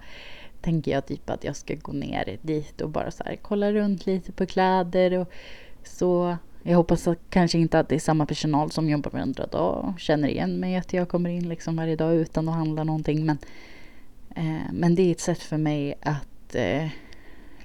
tänker 0.61 0.91
jag 0.91 1.05
typ 1.05 1.29
att 1.29 1.43
jag 1.43 1.55
ska 1.55 1.75
gå 1.75 1.91
ner 1.91 2.37
dit 2.41 2.81
och 2.81 2.89
bara 2.89 3.11
så 3.11 3.23
här 3.23 3.35
kolla 3.41 3.71
runt 3.71 4.05
lite 4.05 4.31
på 4.31 4.45
kläder 4.45 5.17
och 5.19 5.31
så. 5.83 6.37
Jag 6.65 6.77
hoppas 6.77 7.07
att 7.07 7.17
kanske 7.29 7.57
inte 7.57 7.79
att 7.79 7.89
det 7.89 7.95
är 7.95 7.99
samma 7.99 8.25
personal 8.25 8.71
som 8.71 8.89
jobbar 8.89 9.11
med 9.11 9.21
andra 9.21 9.45
dag 9.45 9.85
och 9.85 9.99
känner 9.99 10.27
igen 10.27 10.59
mig 10.59 10.75
att 10.75 10.93
jag 10.93 11.09
kommer 11.09 11.29
in 11.29 11.49
liksom 11.49 11.75
varje 11.75 11.95
dag 11.95 12.15
utan 12.15 12.49
att 12.49 12.55
handla 12.55 12.83
någonting. 12.83 13.25
Men, 13.25 13.37
eh, 14.35 14.71
men 14.73 14.95
det 14.95 15.01
är 15.01 15.11
ett 15.11 15.19
sätt 15.19 15.39
för 15.39 15.57
mig 15.57 15.93
att 16.01 16.55
eh, 16.55 16.87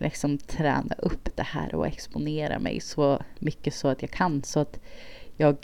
liksom 0.01 0.39
träna 0.39 0.95
upp 0.99 1.29
det 1.35 1.43
här 1.43 1.75
och 1.75 1.87
exponera 1.87 2.59
mig 2.59 2.81
så 2.81 3.23
mycket 3.39 3.75
så 3.75 3.89
att 3.89 4.03
jag 4.03 4.11
kan. 4.11 4.43
Så 4.43 4.61
att 4.61 4.81
jag 5.37 5.57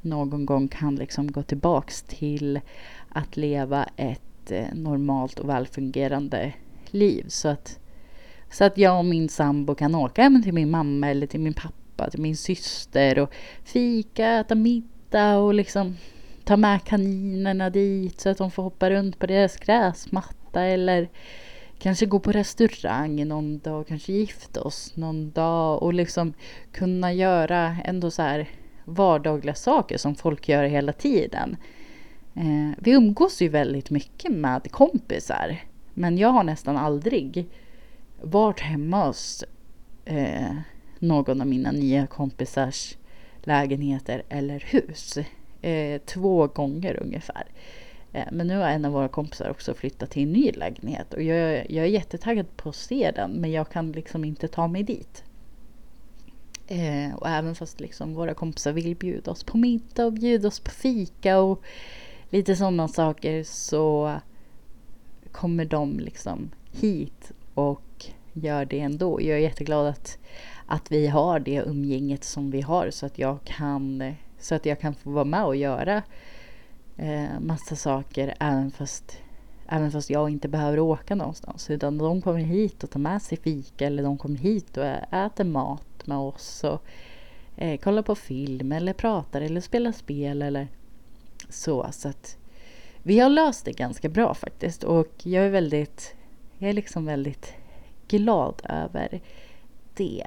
någon 0.00 0.46
gång 0.46 0.68
kan 0.68 0.96
liksom 0.96 1.32
gå 1.32 1.42
tillbaks 1.42 2.02
till 2.02 2.60
att 3.08 3.36
leva 3.36 3.88
ett 3.96 4.50
eh, 4.50 4.74
normalt 4.74 5.38
och 5.38 5.48
välfungerande 5.48 6.52
liv. 6.90 7.24
Så 7.28 7.48
att, 7.48 7.78
så 8.50 8.64
att 8.64 8.78
jag 8.78 8.98
och 8.98 9.04
min 9.04 9.28
sambo 9.28 9.74
kan 9.74 9.94
åka 9.94 10.22
hem 10.22 10.42
till 10.42 10.54
min 10.54 10.70
mamma 10.70 11.10
eller 11.10 11.26
till 11.26 11.40
min 11.40 11.54
pappa, 11.54 12.10
till 12.10 12.20
min 12.20 12.36
syster 12.36 13.18
och 13.18 13.32
fika, 13.64 14.28
äta 14.28 14.54
middag 14.54 15.36
och 15.36 15.54
liksom 15.54 15.96
ta 16.44 16.56
med 16.56 16.84
kaninerna 16.84 17.70
dit 17.70 18.20
så 18.20 18.28
att 18.28 18.38
de 18.38 18.50
får 18.50 18.62
hoppa 18.62 18.90
runt 18.90 19.18
på 19.18 19.26
deras 19.26 19.56
gräsmatta 19.56 20.62
eller 20.62 21.08
kanske 21.78 22.06
gå 22.06 22.18
på 22.18 22.32
restaurang 22.32 23.28
någon 23.28 23.58
dag, 23.58 23.86
kanske 23.86 24.12
gifta 24.12 24.62
oss 24.62 24.96
någon 24.96 25.30
dag 25.30 25.82
och 25.82 25.94
liksom 25.94 26.34
kunna 26.72 27.12
göra 27.12 27.76
ändå 27.84 28.10
så 28.10 28.22
här 28.22 28.48
vardagliga 28.84 29.54
saker 29.54 29.98
som 29.98 30.14
folk 30.14 30.48
gör 30.48 30.64
hela 30.64 30.92
tiden. 30.92 31.56
Eh, 32.34 32.78
vi 32.78 32.90
umgås 32.90 33.42
ju 33.42 33.48
väldigt 33.48 33.90
mycket 33.90 34.32
med 34.32 34.70
kompisar 34.70 35.60
men 35.94 36.18
jag 36.18 36.28
har 36.28 36.44
nästan 36.44 36.76
aldrig 36.76 37.46
varit 38.22 38.60
hemma 38.60 39.06
hos 39.06 39.44
eh, 40.04 40.56
någon 40.98 41.40
av 41.40 41.46
mina 41.46 41.72
nya 41.72 42.06
kompisars 42.06 42.96
lägenheter 43.42 44.22
eller 44.28 44.60
hus. 44.60 45.18
Eh, 45.62 46.00
två 46.00 46.46
gånger 46.46 47.02
ungefär. 47.02 47.44
Eh, 48.14 48.26
men 48.32 48.46
nu 48.46 48.56
har 48.56 48.68
en 48.68 48.84
av 48.84 48.92
våra 48.92 49.08
kompisar 49.08 49.50
också 49.50 49.74
flyttat 49.74 50.10
till 50.10 50.22
en 50.22 50.32
ny 50.32 50.52
lägenhet 50.52 51.14
och 51.14 51.22
jag, 51.22 51.70
jag 51.70 51.84
är 51.84 51.88
jättetaggad 51.88 52.56
på 52.56 52.68
att 52.68 52.76
se 52.76 53.10
den 53.10 53.30
men 53.30 53.52
jag 53.52 53.68
kan 53.68 53.92
liksom 53.92 54.24
inte 54.24 54.48
ta 54.48 54.68
mig 54.68 54.82
dit. 54.82 55.24
Eh, 56.66 57.14
och 57.14 57.28
även 57.28 57.54
fast 57.54 57.80
liksom 57.80 58.14
våra 58.14 58.34
kompisar 58.34 58.72
vill 58.72 58.96
bjuda 58.96 59.30
oss 59.30 59.44
på 59.44 59.58
middag 59.58 60.04
och 60.04 60.12
bjuda 60.12 60.48
oss 60.48 60.60
på 60.60 60.70
fika 60.70 61.40
och 61.40 61.62
lite 62.30 62.56
sådana 62.56 62.88
saker 62.88 63.42
så 63.44 64.14
kommer 65.32 65.64
de 65.64 66.00
liksom 66.00 66.50
hit 66.72 67.32
och 67.54 68.06
gör 68.32 68.64
det 68.64 68.80
ändå. 68.80 69.20
Jag 69.22 69.36
är 69.36 69.42
jätteglad 69.42 69.86
att, 69.86 70.18
att 70.66 70.92
vi 70.92 71.06
har 71.06 71.40
det 71.40 71.62
umgänget 71.66 72.24
som 72.24 72.50
vi 72.50 72.60
har 72.60 72.90
så 72.90 73.06
att 73.06 73.18
jag 73.18 73.38
kan, 73.44 74.14
så 74.38 74.54
att 74.54 74.66
jag 74.66 74.80
kan 74.80 74.94
få 74.94 75.10
vara 75.10 75.24
med 75.24 75.44
och 75.44 75.56
göra 75.56 76.02
eh, 76.96 77.40
massa 77.40 77.76
saker 77.76 78.34
även 78.40 78.70
fast, 78.70 79.18
även 79.68 79.90
fast 79.90 80.10
jag 80.10 80.30
inte 80.30 80.48
behöver 80.48 80.78
åka 80.78 81.14
någonstans. 81.14 81.70
Utan 81.70 81.98
de 81.98 82.22
kommer 82.22 82.40
hit 82.40 82.84
och 82.84 82.90
tar 82.90 83.00
med 83.00 83.22
sig 83.22 83.38
fika 83.38 83.86
eller 83.86 84.02
de 84.02 84.18
kommer 84.18 84.38
hit 84.38 84.76
och 84.76 84.84
äter 85.10 85.44
mat 85.44 86.06
med 86.06 86.18
oss 86.18 86.64
och 86.64 86.82
eh, 87.56 87.78
kollar 87.80 88.02
på 88.02 88.14
film 88.14 88.72
eller 88.72 88.92
pratar 88.92 89.40
eller 89.40 89.60
spelar 89.60 89.92
spel 89.92 90.42
eller 90.42 90.68
så. 91.48 91.88
Så 91.92 92.08
att 92.08 92.36
vi 93.02 93.18
har 93.18 93.28
löst 93.28 93.64
det 93.64 93.72
ganska 93.72 94.08
bra 94.08 94.34
faktiskt 94.34 94.84
och 94.84 95.12
jag 95.22 95.44
är 95.46 95.50
väldigt, 95.50 96.14
jag 96.58 96.70
är 96.70 96.74
liksom 96.74 97.06
väldigt 97.06 97.54
glad 98.08 98.62
över 98.64 99.20
det. 99.94 100.26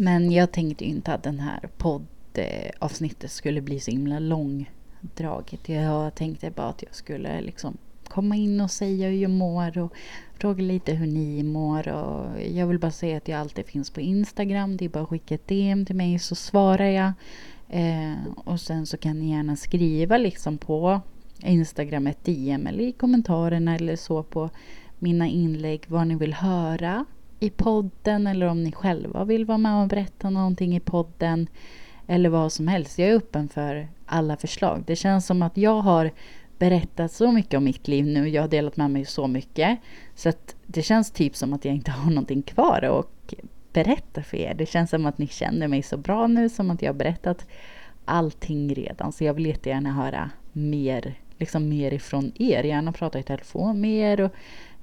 Men 0.00 0.32
jag 0.32 0.52
tänkte 0.52 0.84
inte 0.84 1.14
att 1.14 1.22
den 1.22 1.40
här 1.40 1.68
poddavsnittet 1.76 3.30
skulle 3.30 3.60
bli 3.60 3.80
så 3.80 3.90
himla 3.90 4.18
långdraget. 4.18 5.68
Jag 5.68 6.14
tänkte 6.14 6.50
bara 6.50 6.68
att 6.68 6.82
jag 6.82 6.94
skulle 6.94 7.40
liksom 7.40 7.76
komma 8.08 8.36
in 8.36 8.60
och 8.60 8.70
säga 8.70 9.08
hur 9.08 9.16
jag 9.16 9.30
mår 9.30 9.78
och 9.78 9.92
fråga 10.38 10.62
lite 10.62 10.92
hur 10.92 11.06
ni 11.06 11.42
mår. 11.42 11.88
Och 11.88 12.42
jag 12.42 12.66
vill 12.66 12.78
bara 12.78 12.90
säga 12.90 13.16
att 13.16 13.28
jag 13.28 13.40
alltid 13.40 13.66
finns 13.66 13.90
på 13.90 14.00
Instagram. 14.00 14.76
Det 14.76 14.84
är 14.84 14.88
bara 14.88 15.02
att 15.02 15.08
skicka 15.08 15.34
ett 15.34 15.48
DM 15.48 15.86
till 15.86 15.96
mig 15.96 16.18
så 16.18 16.34
svarar 16.34 16.84
jag. 16.84 17.12
Eh, 17.68 18.14
och 18.36 18.60
sen 18.60 18.86
så 18.86 18.96
kan 18.96 19.18
ni 19.18 19.30
gärna 19.30 19.56
skriva 19.56 20.18
liksom 20.18 20.58
på 20.58 21.00
Instagram 21.42 22.06
ett 22.06 22.24
DM 22.24 22.66
eller 22.66 22.84
i 22.84 22.92
kommentarerna 22.92 23.76
eller 23.76 23.96
så 23.96 24.22
på 24.22 24.50
mina 24.98 25.28
inlägg 25.28 25.84
vad 25.86 26.06
ni 26.06 26.14
vill 26.14 26.34
höra 26.34 27.04
i 27.40 27.50
podden 27.50 28.26
eller 28.26 28.46
om 28.46 28.62
ni 28.62 28.72
själva 28.72 29.24
vill 29.24 29.44
vara 29.44 29.58
med 29.58 29.82
och 29.82 29.88
berätta 29.88 30.30
någonting 30.30 30.76
i 30.76 30.80
podden 30.80 31.46
eller 32.06 32.28
vad 32.28 32.52
som 32.52 32.68
helst. 32.68 32.98
Jag 32.98 33.08
är 33.08 33.14
öppen 33.14 33.48
för 33.48 33.88
alla 34.06 34.36
förslag. 34.36 34.82
Det 34.86 34.96
känns 34.96 35.26
som 35.26 35.42
att 35.42 35.56
jag 35.56 35.80
har 35.80 36.10
berättat 36.58 37.12
så 37.12 37.32
mycket 37.32 37.58
om 37.58 37.64
mitt 37.64 37.88
liv 37.88 38.06
nu. 38.06 38.28
Jag 38.28 38.42
har 38.42 38.48
delat 38.48 38.76
med 38.76 38.90
mig 38.90 39.04
så 39.04 39.26
mycket. 39.26 39.78
Så 40.14 40.28
att 40.28 40.56
det 40.66 40.82
känns 40.82 41.10
typ 41.10 41.36
som 41.36 41.52
att 41.52 41.64
jag 41.64 41.74
inte 41.74 41.90
har 41.90 42.10
någonting 42.10 42.42
kvar 42.42 42.82
att 42.82 43.34
berätta 43.72 44.22
för 44.22 44.36
er. 44.36 44.54
Det 44.54 44.66
känns 44.66 44.90
som 44.90 45.06
att 45.06 45.18
ni 45.18 45.26
känner 45.26 45.68
mig 45.68 45.82
så 45.82 45.96
bra 45.96 46.26
nu, 46.26 46.48
som 46.48 46.70
att 46.70 46.82
jag 46.82 46.88
har 46.88 46.98
berättat 46.98 47.46
allting 48.04 48.74
redan. 48.74 49.12
Så 49.12 49.24
jag 49.24 49.34
vill 49.34 49.46
jättegärna 49.46 49.92
höra 49.92 50.30
mer, 50.52 51.14
liksom 51.38 51.68
mer 51.68 51.94
ifrån 51.94 52.32
er. 52.38 52.64
Gärna 52.64 52.92
prata 52.92 53.18
i 53.18 53.22
telefon 53.22 53.80
med 53.80 54.12
er 54.12 54.20
och 54.20 54.32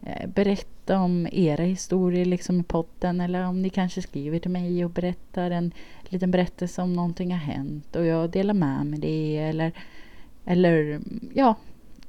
Eh, 0.05 0.27
berätta 0.27 0.99
om 0.99 1.27
era 1.31 1.63
historier 1.63 2.25
liksom 2.25 2.59
i 2.59 2.63
podden. 2.63 3.21
Eller 3.21 3.43
om 3.43 3.61
ni 3.61 3.69
kanske 3.69 4.01
skriver 4.01 4.39
till 4.39 4.51
mig 4.51 4.85
och 4.85 4.91
berättar 4.91 5.51
en 5.51 5.71
liten 6.03 6.31
berättelse 6.31 6.81
om 6.81 6.93
någonting 6.93 7.31
har 7.31 7.39
hänt 7.39 7.95
och 7.95 8.05
jag 8.05 8.29
delar 8.29 8.53
med 8.53 8.85
mig 8.85 8.99
det. 8.99 9.37
Eller, 9.37 9.71
eller 10.45 11.01
ja, 11.33 11.55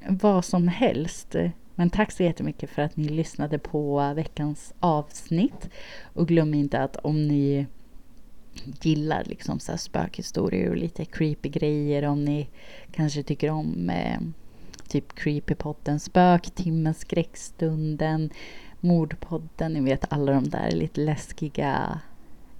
vad 0.09 0.45
som 0.45 0.69
helst. 0.69 1.37
Men 1.75 1.91
tack 1.91 2.13
så 2.13 2.23
jättemycket 2.23 2.71
för 2.71 2.83
att 2.83 2.97
ni 2.97 3.09
lyssnade 3.09 3.59
på 3.59 4.13
veckans 4.17 4.75
avsnitt. 4.81 5.69
Och 6.03 6.29
glöm 6.29 6.55
inte 6.55 6.81
att 6.83 6.97
om 6.97 7.29
ni 7.29 7.67
gillar 8.83 9.25
liksom 9.25 9.61
så 9.61 9.77
spökhistorier 9.77 10.71
och 10.71 10.77
lite 10.77 11.05
creepy 11.05 11.49
grejer, 11.49 12.05
om 12.05 12.25
ni 12.25 12.49
kanske 12.93 13.23
tycker 13.23 13.51
om 13.51 13.91
eh, 13.91 14.19
typ 14.89 15.15
Creepypodden, 15.15 16.01
Spöktimmen, 16.01 16.95
Skräckstunden, 16.95 18.31
Mordpodden, 18.81 19.73
ni 19.73 19.81
vet 19.81 20.13
alla 20.13 20.33
de 20.33 20.49
där 20.49 20.71
lite 20.71 21.01
läskiga 21.01 22.01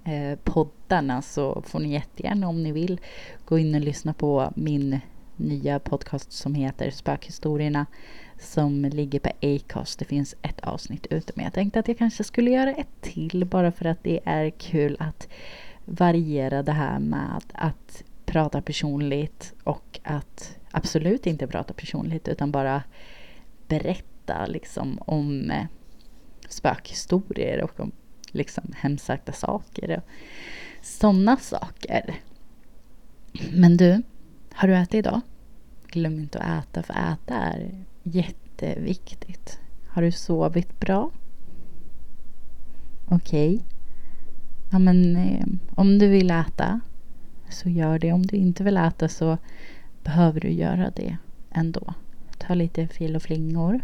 eh, 0.05 0.39
poddarna 0.43 1.21
så 1.21 1.61
får 1.65 1.79
ni 1.79 1.93
jättegärna 1.93 2.47
om 2.47 2.63
ni 2.63 2.71
vill 2.71 2.99
gå 3.45 3.57
in 3.57 3.75
och 3.75 3.81
lyssna 3.81 4.13
på 4.13 4.51
min 4.55 4.99
nya 5.35 5.79
podcast 5.79 6.31
som 6.31 6.55
heter 6.55 6.91
Spökhistorierna 6.91 7.85
som 8.39 8.85
ligger 8.85 9.19
på 9.19 9.29
Acast. 9.41 9.99
Det 9.99 10.05
finns 10.05 10.35
ett 10.41 10.59
avsnitt 10.59 11.07
ute 11.09 11.33
men 11.35 11.43
jag 11.45 11.53
tänkte 11.53 11.79
att 11.79 11.87
jag 11.87 11.97
kanske 11.97 12.23
skulle 12.23 12.51
göra 12.51 12.71
ett 12.71 13.01
till 13.01 13.45
bara 13.45 13.71
för 13.71 13.85
att 13.85 14.03
det 14.03 14.19
är 14.25 14.49
kul 14.49 14.97
att 14.99 15.27
variera 15.85 16.63
det 16.63 16.71
här 16.71 16.99
med 16.99 17.41
att 17.53 18.03
prata 18.25 18.61
personligt 18.61 19.53
och 19.63 19.99
att 20.03 20.58
absolut 20.71 21.27
inte 21.27 21.47
prata 21.47 21.73
personligt 21.73 22.27
utan 22.27 22.51
bara 22.51 22.83
berätta 23.67 24.45
liksom 24.45 24.99
om 25.01 25.51
eh, 25.51 25.65
spökhistorier 26.49 27.63
och 27.63 27.79
om 27.79 27.91
liksom 28.31 28.73
hemsökta 28.77 29.31
saker 29.31 29.97
och 29.97 30.03
sådana 30.81 31.37
saker. 31.37 32.15
Men 33.51 33.77
du, 33.77 34.01
har 34.53 34.67
du 34.67 34.75
ätit 34.75 34.93
idag? 34.93 35.21
Glöm 35.87 36.19
inte 36.19 36.39
att 36.39 36.65
äta, 36.65 36.83
för 36.83 36.93
äta 36.93 37.35
är 37.35 37.85
jätteviktigt. 38.03 39.59
Har 39.87 40.01
du 40.01 40.11
sovit 40.11 40.79
bra? 40.79 41.11
Okej. 43.05 43.55
Okay. 43.55 43.65
Ja, 44.71 44.79
men 44.79 45.15
eh, 45.15 45.45
om 45.75 45.99
du 45.99 46.07
vill 46.07 46.31
äta 46.31 46.79
så 47.49 47.69
gör 47.69 47.99
det. 47.99 48.11
Om 48.11 48.25
du 48.25 48.35
inte 48.35 48.63
vill 48.63 48.77
äta 48.77 49.07
så 49.07 49.37
behöver 50.03 50.39
du 50.39 50.49
göra 50.49 50.91
det 50.95 51.17
ändå. 51.51 51.93
Ta 52.37 52.53
lite 52.53 52.87
fil 52.87 53.15
och 53.15 53.21
flingor. 53.21 53.81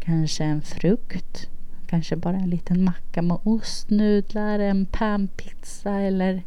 Kanske 0.00 0.44
en 0.44 0.62
frukt. 0.62 1.48
Kanske 1.86 2.16
bara 2.16 2.36
en 2.36 2.50
liten 2.50 2.84
macka 2.84 3.22
med 3.22 3.38
ostnudlar, 3.42 4.58
en 4.58 4.86
panpizza 4.86 6.00
eller... 6.00 6.42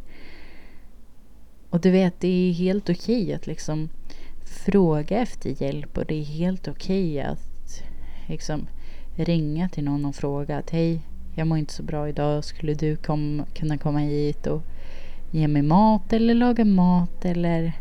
Och 1.70 1.80
du 1.80 1.90
vet, 1.90 2.20
det 2.20 2.28
är 2.28 2.52
helt 2.52 2.90
okej 2.90 3.22
okay 3.22 3.34
att 3.34 3.46
liksom 3.46 3.88
fråga 4.44 5.18
efter 5.18 5.62
hjälp 5.62 5.98
och 5.98 6.04
det 6.06 6.14
är 6.14 6.24
helt 6.24 6.68
okej 6.68 7.12
okay 7.12 7.32
att 7.32 7.82
liksom 8.26 8.66
ringa 9.14 9.68
till 9.68 9.84
någon 9.84 10.04
och 10.04 10.14
fråga 10.14 10.58
att 10.58 10.70
hej, 10.70 11.00
jag 11.34 11.46
mår 11.46 11.58
inte 11.58 11.72
så 11.72 11.82
bra 11.82 12.08
idag, 12.08 12.44
skulle 12.44 12.74
du 12.74 12.96
kom, 12.96 13.44
kunna 13.54 13.78
komma 13.78 13.98
hit 13.98 14.46
och 14.46 14.62
ge 15.30 15.48
mig 15.48 15.62
mat 15.62 16.12
eller 16.12 16.34
laga 16.34 16.64
mat 16.64 17.24
eller 17.24 17.72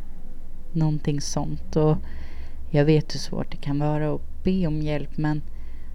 någonting 0.77 1.21
sånt. 1.21 1.75
Och 1.75 1.97
jag 2.69 2.85
vet 2.85 3.13
hur 3.13 3.19
svårt 3.19 3.51
det 3.51 3.57
kan 3.57 3.79
vara 3.79 4.13
att 4.13 4.43
be 4.43 4.67
om 4.67 4.81
hjälp 4.81 5.17
men 5.17 5.41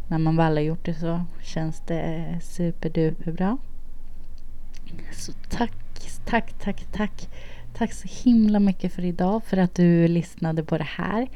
när 0.08 0.18
man 0.18 0.36
väl 0.36 0.56
har 0.56 0.62
gjort 0.62 0.84
det 0.84 0.94
så 0.94 1.24
känns 1.42 1.82
det 1.86 2.38
superduperbra. 2.42 3.58
Så 5.12 5.32
tack, 5.50 5.74
tack, 6.24 6.52
tack, 6.58 6.84
tack 6.92 7.28
Tack 7.74 7.92
så 7.92 8.08
himla 8.24 8.60
mycket 8.60 8.92
för 8.92 9.04
idag, 9.04 9.42
för 9.44 9.56
att 9.56 9.74
du 9.74 10.08
lyssnade 10.08 10.62
på 10.62 10.78
det 10.78 10.88
här. 10.88 11.28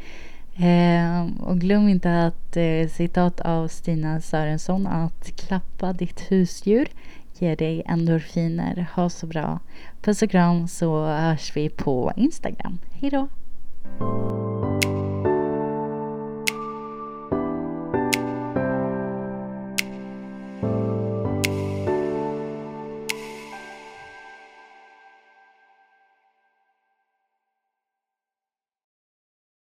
Eh, 0.56 1.26
och 1.40 1.58
glöm 1.58 1.88
inte 1.88 2.24
att 2.26 2.56
eh, 2.56 2.88
citat 2.88 3.40
av 3.40 3.68
Stina 3.68 4.20
Sörensson 4.20 4.86
att 4.86 5.36
klappa 5.36 5.92
ditt 5.92 6.20
husdjur 6.32 6.88
ger 7.42 7.56
dig 7.56 7.82
endorfiner. 7.86 8.86
Ha 8.94 9.08
så 9.10 9.26
bra. 9.26 9.58
Puss 10.02 10.22
och 10.22 10.30
kram 10.30 10.68
så 10.68 11.04
hörs 11.04 11.56
vi 11.56 11.68
på 11.68 12.12
Instagram. 12.16 12.78
Hejdå! 12.90 13.28